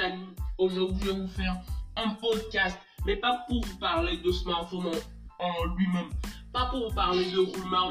[0.00, 1.56] amis, aujourd'hui je vais vous faire
[1.96, 4.90] un podcast, mais pas pour vous parler de smartphone
[5.38, 6.10] en, lui-même,
[6.52, 7.90] pas pour vous parler de rumeurs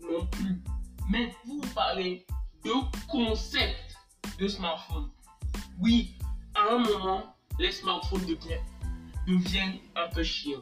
[0.00, 0.62] non, plus,
[1.08, 2.26] mais pour vous parler
[2.64, 2.72] de
[3.08, 3.96] concept
[4.38, 5.10] de smartphone.
[5.80, 6.16] Oui,
[6.54, 8.64] à un moment, les smartphones deviennent,
[9.26, 10.60] deviennent un peu chiants.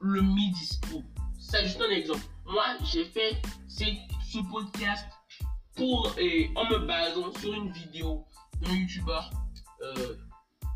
[0.00, 1.02] Le Mi Dispo,
[1.38, 2.22] c'est juste un exemple.
[2.46, 5.06] Moi, j'ai fait ce podcast
[5.74, 8.24] pour, et, en me basant sur une vidéo
[8.60, 9.30] d'un youtubeur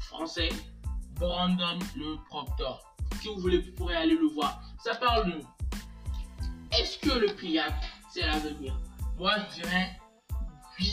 [0.01, 0.51] français,
[1.15, 2.95] Brandon le Proctor.
[3.21, 4.61] Si vous voulez, vous pourrez aller le voir.
[4.83, 5.41] Ça parle de
[6.79, 7.77] est-ce que le pliable,
[8.11, 8.75] c'est l'avenir?
[9.19, 10.01] Moi, je dirais
[10.79, 10.93] oui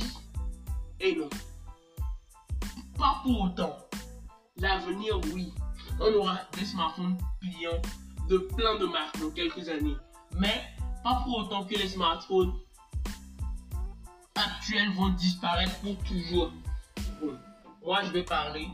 [0.99, 1.29] et non.
[2.97, 3.77] Pas pour autant.
[4.57, 5.53] L'avenir, oui.
[6.01, 7.81] On aura des smartphones pliants
[8.27, 9.95] de plein de marques dans quelques années.
[10.37, 10.63] Mais
[11.03, 12.53] pas pour autant que les smartphones
[14.35, 16.51] actuels vont disparaître pour toujours.
[17.83, 18.67] Moi, je vais parler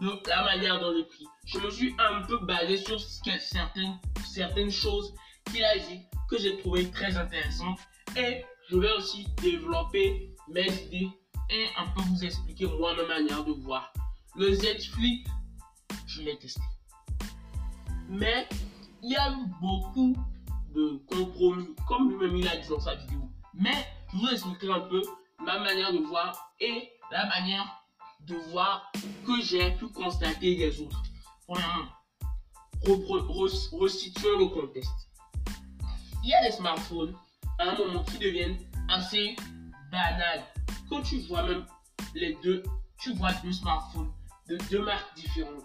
[0.00, 1.26] de la manière dont le prix.
[1.46, 5.14] Je me suis un peu basé sur certaines, certaines choses
[5.46, 7.78] qu'il a dit que j'ai trouvé très intéressantes
[8.16, 11.08] et je vais aussi développer mes idées
[11.50, 13.92] et un peu vous expliquer moi ma manière de voir.
[14.36, 15.26] Le Z Flip,
[16.06, 16.60] je l'ai testé.
[18.08, 18.48] Mais
[19.02, 20.14] il y a eu beaucoup
[20.74, 23.30] de compromis, comme lui-même il a dit dans sa vidéo.
[23.54, 25.02] Mais je vous expliquerai un peu
[25.44, 27.82] ma manière de voir et la manière
[28.20, 28.90] de voir
[29.26, 31.02] que j'ai pu constater des autres.
[31.46, 31.86] Premièrement,
[32.84, 35.10] resituons le contexte.
[36.22, 37.14] Il y a des smartphones
[37.58, 39.36] à un moment qui deviennent assez
[39.90, 40.44] banals.
[40.88, 41.66] Quand tu vois même
[42.14, 42.62] les deux,
[42.98, 44.12] tu vois deux smartphones
[44.48, 45.64] de deux marques différentes,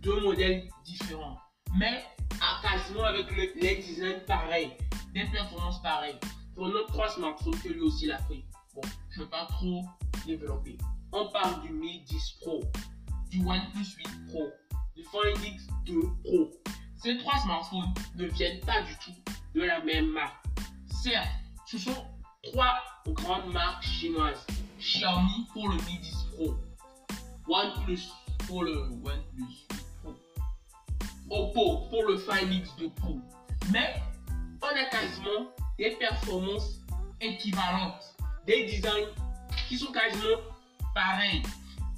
[0.00, 1.38] deux modèles différents,
[1.76, 2.04] mais
[2.40, 4.76] à quasiment avec les designs pareils,
[5.12, 6.18] des performances pareilles.
[6.54, 8.44] Prenons trois smartphones que lui aussi l'a pris.
[9.10, 9.84] Je ne vais pas trop
[10.26, 10.76] développer.
[11.12, 12.64] On parle du Mi 10 Pro,
[13.30, 14.48] du OnePlus 8 Pro,
[14.94, 16.50] du Find X2 Pro.
[17.02, 20.44] Ces trois smartphones ne viennent pas du tout de la même marque.
[21.02, 21.28] Certes,
[21.66, 22.04] ce sont
[22.42, 24.46] trois grandes marques chinoises.
[24.78, 26.54] Xiaomi pour le Mi 10 Pro,
[27.48, 28.02] OnePlus
[28.46, 29.66] pour le OnePlus
[30.02, 30.14] Pro,
[31.30, 33.18] Oppo pour le Find X2 Pro.
[33.72, 33.94] Mais
[34.62, 36.80] on a quasiment des performances
[37.20, 38.15] équivalentes,
[38.46, 39.08] des designs
[39.68, 40.38] qui sont quasiment
[40.94, 41.42] pareils.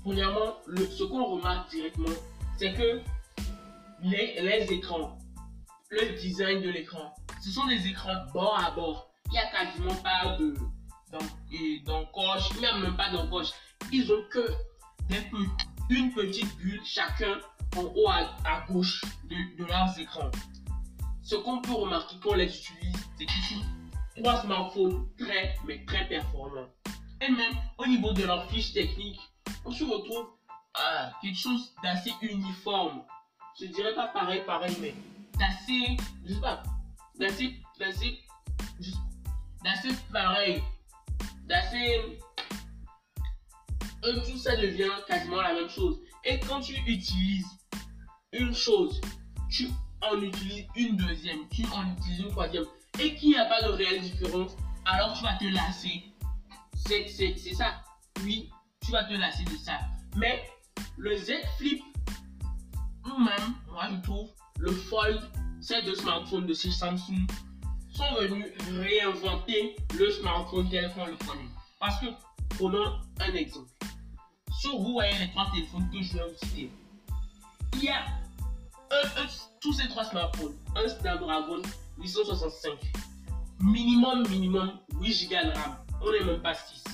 [0.02, 0.56] Premièrement,
[0.96, 2.16] ce qu'on remarque directement,
[2.56, 3.02] c'est que
[4.02, 5.18] les, écrans,
[5.90, 9.10] le design de l'écran, ce sont des écrans bord à bord.
[9.26, 10.54] Il n'y a quasiment pas de
[11.86, 13.48] d'encoche, il n'y même pas d'encoche.
[13.92, 14.46] Ils ont que
[15.08, 15.22] des
[15.90, 17.38] une petite bulle chacun
[17.76, 20.30] en haut à, gauche de, de leurs écrans.
[21.22, 23.64] Ce qu'on peut remarquer quand on les utilise, c'est qu'ils sont
[24.18, 26.68] trois smartphones très, mais très performants.
[27.20, 29.20] Et même au niveau de leur fiche technique,
[29.64, 30.28] on se retrouve
[30.74, 33.02] à quelque chose d'assez uniforme.
[33.60, 34.94] Je dirais pas pareil, pareil, mais
[35.38, 36.62] d'assez, je sais pas,
[37.18, 38.18] d'assez, d'assez,
[39.64, 40.62] d'assez pareil,
[41.44, 42.18] d'assez.
[44.02, 46.00] tout ça devient quasiment la même chose.
[46.24, 47.46] Et quand tu utilises
[48.32, 49.00] une chose,
[49.50, 49.68] tu
[50.02, 52.64] en utilises une deuxième, tu en utilises une troisième,
[53.00, 56.04] et qu'il n'y a pas de réelle différence, alors tu vas te lasser.
[56.74, 57.82] C'est ça.
[58.22, 58.50] Oui,
[58.84, 59.78] tu vas te lasser de ça.
[60.16, 60.42] Mais
[60.96, 61.82] le Z Flip,
[63.18, 65.20] même, moi je trouve, le Fold,
[65.60, 67.26] ces deux smartphones de chez Samsung
[67.90, 71.48] sont venus réinventer le smartphone tel qu'on le connaît.
[71.80, 72.06] Parce que,
[72.50, 73.70] prenons un exemple.
[74.60, 76.70] Sur vous voyez les trois téléphones que je viens de citer.
[77.74, 78.04] Il y a
[79.60, 81.62] tous ces trois smartphones, un Snapdragon
[81.98, 82.78] 865,
[83.60, 86.84] minimum, minimum 8 Go de RAM, on n'est même pas 6,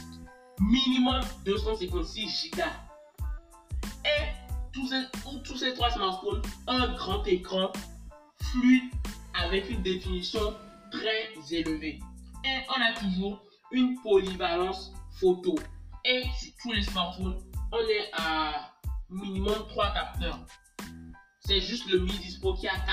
[0.60, 2.62] minimum 256 Go.
[4.04, 4.25] Et
[4.72, 5.03] tous ces,
[5.44, 7.72] tous ces trois smartphones, un grand écran
[8.41, 8.91] fluide
[9.34, 10.54] avec une définition
[10.91, 12.00] très élevée.
[12.45, 13.42] Et on a toujours
[13.72, 15.54] une polyvalence photo.
[16.04, 17.39] Et sur tous les smartphones,
[17.72, 18.72] on est à
[19.09, 20.41] minimum 3 capteurs
[21.47, 22.86] c'est juste le Mi Dispo qui a 4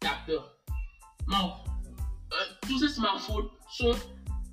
[0.00, 0.55] capteurs.
[1.28, 1.52] Donc,
[2.32, 3.94] euh, tous ces smartphones sont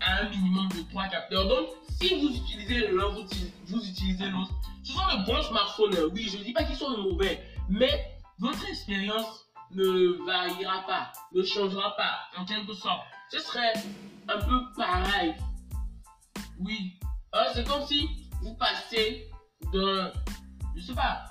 [0.02, 1.48] à un minimum de 3 capteurs.
[1.48, 1.70] Donc,
[2.02, 3.26] si vous utilisez l'un, vous,
[3.68, 4.52] vous, utilisez l'autre.
[4.84, 5.96] Ce sont de bons smartphones.
[5.96, 6.10] Hein.
[6.14, 11.44] Oui, je ne dis pas qu'ils sont mauvais, mais votre expérience ne variera pas, ne
[11.44, 13.02] changera pas en quelque sorte.
[13.32, 13.74] Ce serait
[14.28, 15.36] un peu pareil.
[16.60, 17.00] Oui,
[17.36, 18.08] euh, c'est comme si
[18.42, 19.30] vous passez
[19.72, 20.12] d'un,
[20.76, 21.26] je sais pas,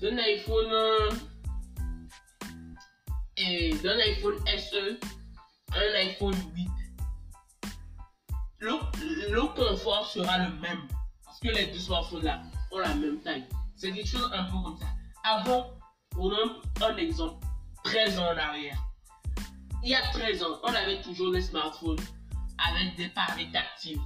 [0.00, 1.10] d'un iPhone euh,
[3.36, 4.98] et d'un iPhone SE
[5.74, 6.68] un iPhone 8,
[8.60, 10.88] le, confort sera le même.
[11.24, 12.42] Parce que les deux smartphones là
[12.72, 13.44] ont la même taille.
[13.76, 14.86] C'est quelque chose un peu comme ça.
[15.24, 15.72] Avant,
[16.10, 17.44] prenons un exemple
[17.84, 18.78] 13 ans en arrière.
[19.82, 22.00] Il y a 13 ans, on avait toujours des smartphones
[22.58, 24.00] avec des pavés tactiles.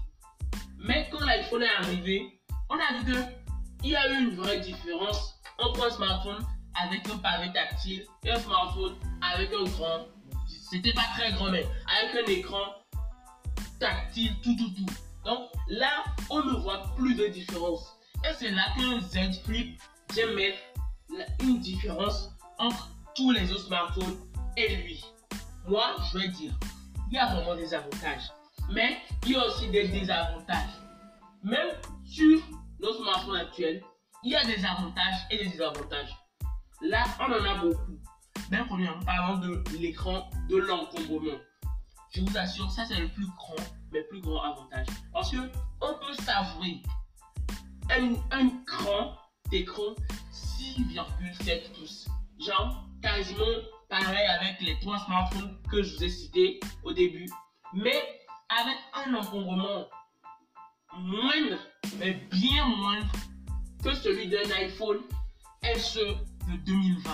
[0.79, 3.15] Mais quand l'iPhone est arrivé, on a vu
[3.81, 6.45] qu'il y a eu une vraie différence entre un smartphone
[6.83, 10.07] avec un pavé tactile un smartphone avec un grand,
[10.71, 11.67] c'était pas très grand, mais
[11.99, 12.75] avec un écran
[13.79, 14.93] tactile, tout, tout, tout.
[15.25, 17.97] Donc là, on ne voit plus de différence.
[18.25, 19.81] Et c'est là que Z Flip
[20.13, 20.59] vient mettre
[21.43, 24.19] une différence entre tous les autres smartphones
[24.57, 25.05] et lui.
[25.67, 26.53] Moi, je vais dire,
[27.11, 28.31] il y a vraiment des avantages.
[28.73, 30.79] Mais il y a aussi des désavantages.
[31.43, 31.69] Même
[32.05, 32.41] sur
[32.81, 33.83] nos smartphones actuels,
[34.23, 36.15] il y a des avantages et des désavantages.
[36.83, 37.99] Là, on en a beaucoup.
[38.51, 41.39] Mais premièrement, parlons de l'écran de l'encombrement.
[42.13, 43.63] Je vous assure, ça c'est le plus grand,
[43.93, 44.87] mais plus grand avantage.
[45.13, 45.37] Parce que
[45.81, 46.83] on peut savourer
[47.91, 49.17] un, un grand
[49.53, 49.95] écran
[50.33, 52.09] 6,7 pouces.
[52.39, 53.45] Genre, quasiment
[53.89, 57.29] pareil avec les trois smartphones que je vous ai cités au début.
[57.75, 58.03] Mais
[58.49, 59.87] avec un encombrement
[60.97, 61.59] moindre,
[61.99, 63.13] mais bien moindre
[63.85, 64.99] que celui d'un iPhone
[65.77, 66.17] SE
[66.51, 67.11] de 2020.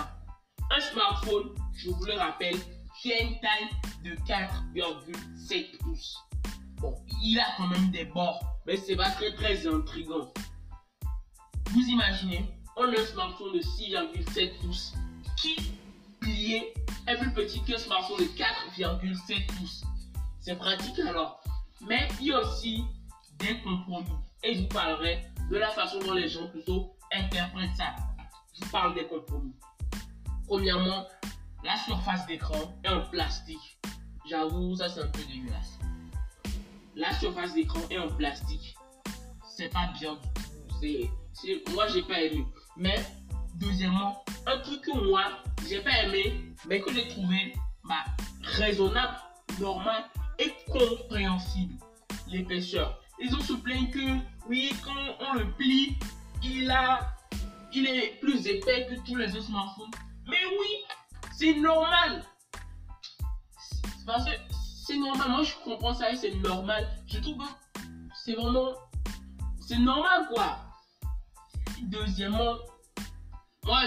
[0.69, 2.57] Un smartphone, je vous le rappelle,
[3.01, 3.69] qui a une taille
[4.03, 6.17] de 4,7 pouces.
[6.81, 10.31] Bon, il a quand même des bords, mais c'est pas très très intrigant.
[11.71, 12.45] Vous imaginez,
[12.75, 14.93] on a un smartphone de 6,7 pouces
[15.37, 15.55] qui,
[16.19, 16.73] plié,
[17.07, 18.31] est plus petit qu'un smartphone de
[18.77, 19.83] 4,7 pouces.
[20.39, 21.41] C'est pratique alors.
[21.81, 22.83] Mais il y a aussi
[23.39, 24.07] des compromis.
[24.43, 27.95] Et je vous parlerai de la façon dont les gens plutôt interprètent ça.
[28.59, 29.53] Je vous parle des compromis.
[30.47, 31.05] Premièrement,
[31.63, 33.79] la surface d'écran est en plastique.
[34.29, 35.79] J'avoue, ça c'est un peu dégueulasse.
[36.95, 38.75] La surface d'écran est en plastique.
[39.55, 40.17] C'est pas bien
[40.79, 41.73] tout.
[41.73, 42.45] moi, j'ai pas aimé.
[42.75, 42.95] Mais,
[43.55, 45.25] deuxièmement, un truc que moi,
[45.67, 48.05] j'ai pas aimé, mais que j'ai trouvé bah,
[48.41, 49.17] raisonnable,
[49.59, 50.03] normal
[50.39, 51.75] et compréhensible.
[52.27, 52.99] L'épaisseur.
[53.19, 54.17] Ils ont se plaint que,
[54.47, 55.97] oui, quand on le plie,
[56.43, 57.16] il a,
[57.73, 59.91] il est plus épais que tous les autres smartphones.
[60.27, 60.67] Mais oui,
[61.37, 62.23] c'est normal.
[64.05, 64.31] Parce que
[64.85, 65.29] c'est normal.
[65.29, 66.87] Moi, je comprends ça et c'est normal.
[67.07, 67.49] Je trouve que
[68.13, 68.73] c'est vraiment,
[69.59, 70.59] c'est normal quoi.
[71.83, 72.55] Deuxièmement,
[73.63, 73.81] moi,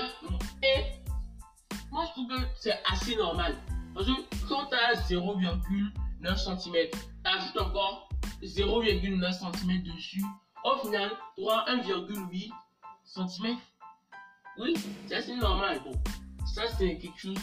[1.91, 3.56] moi, je trouve que c'est assez normal.
[3.94, 4.12] Parce que
[4.49, 6.91] quand tu as 0,9 cm,
[7.25, 8.09] ajoutes encore
[8.43, 10.25] 0,9 cm dessus.
[10.65, 12.50] Au final, tu auras 1,8
[13.05, 13.56] cm.
[14.61, 14.75] Oui,
[15.07, 15.81] c'est assez normal.
[15.83, 15.93] Bon,
[16.45, 17.39] ça, c'est quelque chose.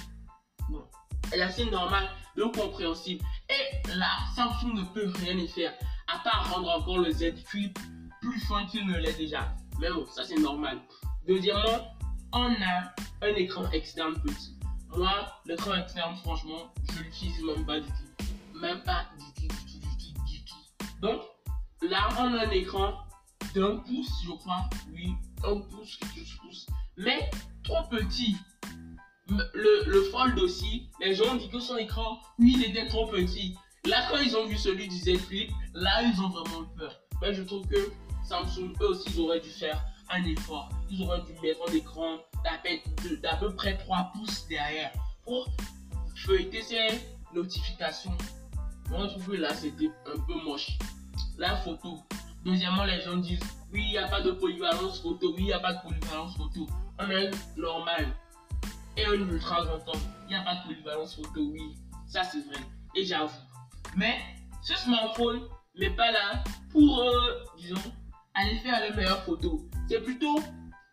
[0.69, 0.83] Bon,
[1.29, 3.25] c'est assez normal, de compréhensible.
[3.49, 4.05] Et là,
[4.35, 5.73] Samsung ne peut rien y faire,
[6.07, 7.79] à part rendre encore le Z Flip
[8.21, 9.51] plus fin qu'il ne l'est déjà.
[9.79, 10.79] Mais bon, ça, c'est normal.
[11.27, 11.95] Deuxièmement,
[12.33, 12.93] on a
[13.23, 14.55] un écran externe petit.
[14.95, 15.11] Moi,
[15.45, 18.59] l'écran externe, franchement, je l'utilise même pas du tout.
[18.59, 20.85] Même pas du tout, du tout, du tout, du tout.
[21.01, 21.21] Donc,
[21.81, 22.93] là, on a un écran
[23.55, 24.69] d'un pouce, je crois.
[24.93, 26.67] Oui, un pouce, quelque pouce.
[26.97, 27.29] Mais
[27.63, 28.35] trop petit.
[29.29, 33.55] Le, le Fold aussi, les gens dit que son écran, oui, il était trop petit.
[33.85, 36.99] Là, quand ils ont vu celui du Z Flip, là, ils ont vraiment peur.
[37.21, 37.91] Mais je trouve que
[38.27, 40.69] Samsung, eux aussi, ils auraient dû faire un effort.
[40.89, 42.17] Ils auraient dû mettre un écran
[43.21, 44.91] d'à peu près 3 pouces derrière
[45.23, 45.47] pour
[46.15, 46.87] feuilleter ces
[47.33, 48.17] notifications.
[48.89, 50.77] Moi, je trouve que là, c'était un peu moche.
[51.37, 51.99] La photo.
[52.45, 53.39] Deuxièmement, les gens disent
[53.73, 55.33] oui, il n'y a pas de polyvalence photo.
[55.35, 56.67] Oui, il n'y a pas de polyvalence photo.
[56.99, 58.07] On a normal
[58.97, 59.79] et un ultra grand.
[60.23, 61.41] Il n'y a pas de polyvalence photo.
[61.51, 61.75] Oui,
[62.07, 62.59] ça c'est vrai.
[62.95, 63.31] Et j'avoue.
[63.95, 64.19] Mais
[64.63, 67.93] ce smartphone n'est pas là pour, euh, disons,
[68.33, 69.61] aller faire les meilleures photos.
[69.87, 70.39] C'est plutôt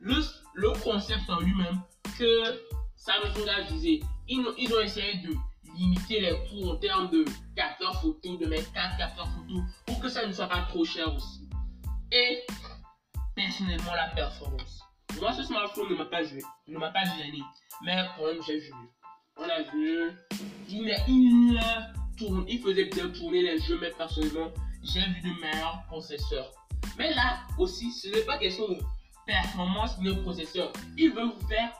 [0.00, 0.22] le,
[0.54, 1.80] le concept en lui-même
[2.18, 2.60] que
[2.96, 4.02] Samsung a visé.
[4.28, 5.34] Ils, ils, ont essayé de
[5.76, 7.24] limiter les coûts en termes de
[7.56, 11.12] capteurs photo, de mettre 4 capteurs photo pour que ça ne soit pas trop cher
[11.14, 11.48] aussi.
[12.12, 12.44] Et
[13.34, 14.84] personnellement, la performance.
[15.20, 17.40] Moi, ce smartphone ne m'a pas joué, ne m'a pas gêné,
[17.84, 18.72] mais quand même, j'ai vu.
[19.36, 20.10] On a vu,
[20.68, 21.60] il, il,
[22.16, 24.50] tourne, il faisait bien tourner les jeux, mais personnellement,
[24.82, 26.50] j'ai vu de meilleurs processeurs.
[26.98, 28.78] Mais là aussi, ce n'est pas question de
[29.26, 30.72] performance de processeur.
[30.96, 31.72] Il veut vous faire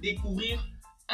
[0.00, 0.64] découvrir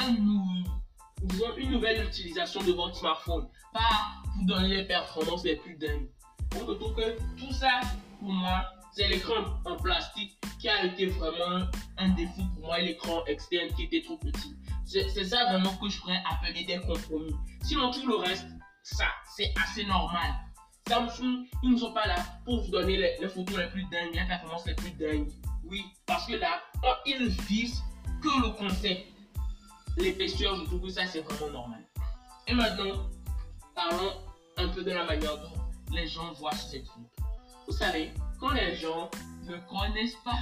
[0.06, 3.48] une nouvelle utilisation de votre smartphone.
[3.72, 6.08] Pas vous donner les performances les plus dingues.
[6.56, 7.80] On retrouve que tout ça,
[8.20, 11.66] pour moi, c'est l'écran en plastique qui a été vraiment
[11.98, 14.56] un défaut pour moi, l'écran externe qui était trop petit.
[14.84, 17.34] C'est ça vraiment que je pourrais appeler des compromis.
[17.62, 18.46] Sinon, tout le reste,
[18.82, 20.32] ça, c'est assez normal.
[20.88, 22.16] Samsung, ils ne sont pas là
[22.46, 25.28] pour vous donner les, photos les plus dingues, les performances les plus dingues.
[25.64, 26.62] Oui, parce que là,
[27.04, 27.82] ils disent
[28.22, 29.06] que le concept.
[29.98, 31.84] L'épaisseur, je trouve que ça, c'est vraiment normal.
[32.46, 33.10] Et maintenant,
[33.74, 34.12] parlons
[34.56, 35.60] un peu de la manière dont
[35.92, 37.04] les gens voient cette food.
[37.66, 39.10] Vous savez, quand les gens
[39.46, 40.40] ne connaissent pas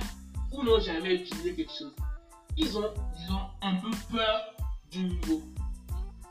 [0.53, 1.95] ou n'ont jamais utilisé quelque chose,
[2.57, 4.55] ils ont, disons, un peu peur
[4.91, 5.43] du nouveau.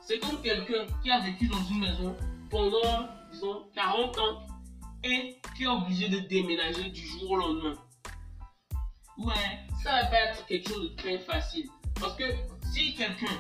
[0.02, 2.16] C'est comme quelqu'un qui a vécu dans une maison
[2.50, 4.48] pendant, disons, 40 ans
[5.04, 7.76] et qui est obligé de déménager du jour au lendemain.
[9.18, 11.70] Ouais, ça va pas être quelque chose de très facile.
[12.00, 12.24] Parce que
[12.74, 13.32] si quelqu'un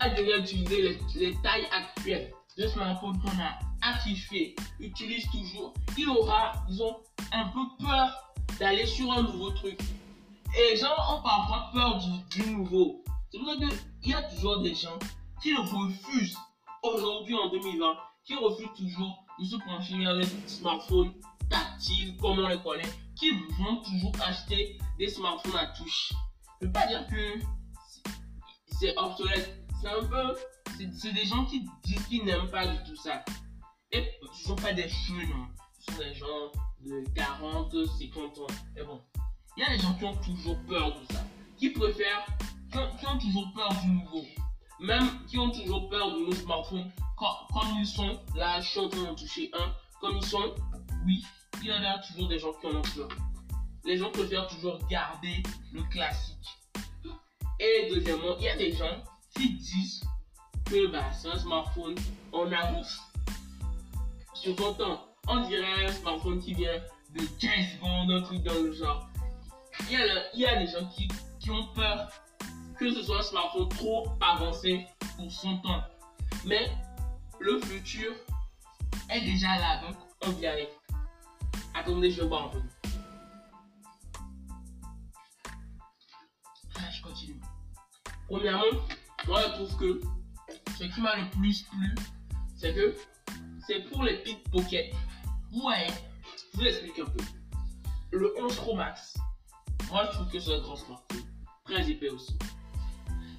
[0.00, 6.52] a déjà utilisé les, tailles actuelles de smartphone qu'on a activé, utilise toujours, il aura,
[6.68, 6.96] disons,
[7.32, 9.78] un peu peur d'aller sur un nouveau truc.
[10.56, 11.98] Et les gens ont parfois peur
[12.30, 13.04] du, nouveau.
[13.30, 13.56] C'est pour ça
[14.00, 14.98] qu'il y a toujours des gens
[15.42, 16.36] qui refusent,
[16.82, 21.12] aujourd'hui en 2020, qui refusent toujours de se pencher vers les smartphones
[21.50, 26.12] tactiles, comme on les connaît, qui vont toujours acheter des smartphones à touche.
[26.60, 27.40] Je ne veux pas dire que
[28.78, 29.60] c'est obsolète.
[29.80, 30.34] C'est un peu.
[30.96, 33.24] C'est des gens qui disent qu'ils n'aiment pas du tout ça.
[33.92, 34.04] Et
[34.44, 35.46] sont pas des jeunes,
[35.78, 38.46] sont des gens de 40, 50 ans.
[38.74, 39.00] Mais bon,
[39.56, 41.24] il y a des gens qui ont toujours peur de ça.
[41.58, 42.26] Qui préfèrent.
[42.72, 44.24] Qui ont, toujours peur du nouveau.
[44.80, 46.90] Même qui ont toujours peur de nos smartphones.
[47.16, 49.72] comme ils sont, là, je suis en train d'en toucher un.
[50.00, 50.54] Comme ils sont,
[51.06, 51.24] oui,
[51.62, 53.08] il y en a toujours des gens qui en ont peur.
[53.84, 56.48] Les gens préfèrent toujours garder le classique.
[57.60, 59.02] Et deuxièmement, il y a des gens
[59.36, 60.02] qui disent
[60.64, 61.94] que bah, c'est un smartphone
[62.32, 62.98] en avance
[64.44, 64.54] sur.
[65.26, 66.78] On dirait un smartphone qui vient
[67.14, 69.08] de 15 secondes, un truc dans le genre.
[69.88, 71.08] Il y a, il y a des gens qui,
[71.40, 72.10] qui ont peur
[72.78, 74.86] que ce soit un smartphone trop avancé
[75.16, 75.82] pour son temps.
[76.44, 76.70] Mais
[77.40, 78.12] le futur
[79.10, 79.96] est déjà là, donc
[80.26, 80.70] on vit avec.
[81.74, 82.62] Attendez, je boire un peu.
[86.76, 87.40] Ah, je continue.
[88.28, 88.64] Premièrement,
[89.26, 90.00] moi je trouve que
[90.78, 91.94] ce qui m'a le plus plu,
[92.56, 92.94] c'est que
[93.66, 94.92] c'est pour les pickpockets.
[95.52, 95.86] Ouais,
[96.52, 97.24] je vous explique un peu.
[98.12, 99.16] Le 11 Pro Max,
[99.90, 101.22] moi je trouve que c'est un grand smartphone.
[101.64, 102.36] Très épais aussi.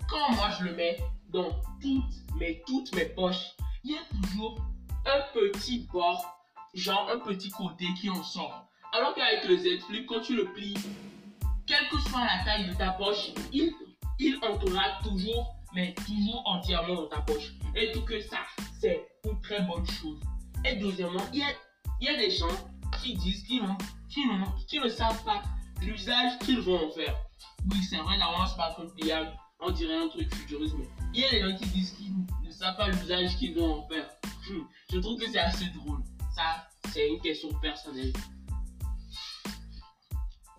[0.10, 0.98] Quand moi je le mets
[1.30, 1.52] dans
[1.82, 4.60] toutes mes, toutes mes poches, il y a toujours
[5.06, 6.36] un petit bord
[6.74, 8.68] genre un petit côté qui en sort.
[8.92, 10.76] Alors qu'avec le Z Flip, quand tu le plies,
[11.66, 13.74] quelle que soit la taille de ta poche, il,
[14.20, 17.54] il entrera toujours, mais toujours entièrement dans ta poche.
[17.76, 18.40] Et tout que ça,
[18.80, 20.20] c'est une très bonne chose.
[20.64, 21.50] Et deuxièmement, il y a,
[22.00, 22.48] il y a des gens
[23.04, 23.62] qui disent qu'ils
[24.10, 25.44] qui, ne savent pas
[25.82, 27.16] l'usage qu'ils vont en faire.
[27.70, 31.26] Oui, c'est vrai, là, on pas pliable, on dirait un truc futuriste, mais il y
[31.26, 32.14] a des gens qui disent qu'ils
[32.44, 34.10] ne savent pas l'usage qu'ils vont en faire.
[34.50, 34.62] Hmm,
[34.94, 36.02] je trouve que c'est assez drôle.
[36.34, 38.14] Ça, c'est une question personnelle.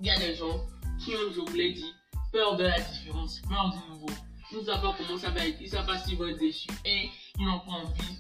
[0.00, 0.60] Il y a des gens
[0.98, 1.92] qui ont, je vous l'ai dit,
[2.32, 4.08] peur de la différence, peur du nouveau.
[4.50, 7.44] Savent pas comment ça va être, ils savent pas s'ils vont être déçus et ils
[7.44, 8.18] n'ont pas envie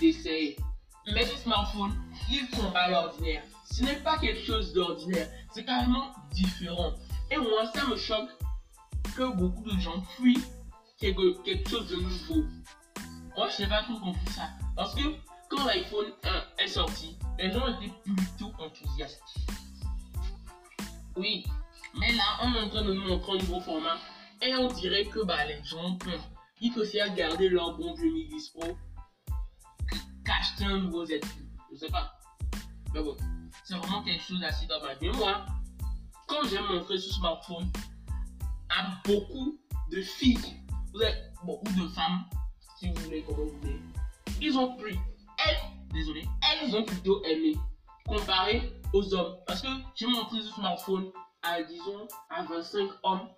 [0.00, 0.56] d'essayer.
[1.12, 1.92] Mais ce smartphone,
[2.52, 3.42] font pas l'ordinaire.
[3.70, 6.92] Ce n'est pas quelque chose d'ordinaire, c'est carrément différent.
[7.30, 8.28] Et moi, ça me choque
[9.16, 10.42] que beaucoup de gens fuient
[10.98, 12.44] quelque, quelque chose de nouveau.
[13.36, 14.50] Moi, je n'ai pas trop compris ça.
[14.76, 15.02] Parce que
[15.48, 16.12] quand l'iPhone
[16.58, 19.22] 1 est sorti, les gens étaient plutôt enthousiastes.
[21.16, 21.44] Oui,
[21.98, 23.96] mais là, on est en train de nous montrer un nouveau format
[24.42, 26.20] et on dirait que bah, les gens peur.
[26.60, 28.10] Ils préfèrent garder leur bon vieux
[28.54, 28.76] Pro
[30.24, 31.20] qu'acheter un nouveau Z
[31.70, 32.18] Je sais pas.
[32.92, 33.16] Mais bon,
[33.64, 34.96] c'est vraiment quelque chose d'assez dommage.
[35.00, 35.46] Mais moi,
[36.26, 37.70] quand j'ai montré ce smartphone
[38.70, 39.58] à beaucoup
[39.90, 42.24] de filles, vous êtes, ou de femmes,
[42.78, 43.80] si vous voulez, comment vous voulez,
[44.40, 44.98] ils ont pris
[45.46, 45.58] elles,
[45.92, 47.56] désolé, elles ont plutôt aimé
[48.06, 49.36] comparé aux hommes.
[49.46, 51.10] Parce que j'ai montré ce smartphone
[51.42, 53.28] à, disons, à 25 hommes,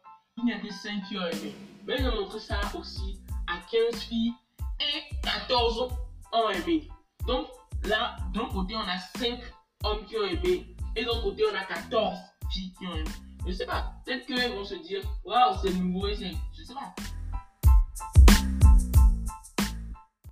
[0.43, 1.55] il n'y a que 5 qui ont aimé.
[1.87, 4.33] Mais j'ai montré ça aussi à 15 filles
[4.81, 5.89] et 14
[6.33, 6.89] ont aimé.
[7.27, 7.49] Donc
[7.85, 9.41] là, d'un côté, on a 5
[9.85, 12.19] hommes qui ont aimé et d'un côté, on a 14
[12.51, 13.11] filles qui ont aimé.
[13.47, 16.95] Je sais pas, peut-être qu'elles vont se dire, waouh, c'est nouveau, je sais pas.